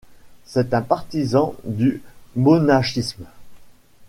C'est 0.45 0.73
un 0.73 0.81
partisan 0.81 1.53
du 1.63 2.01
monachisme. 2.35 3.25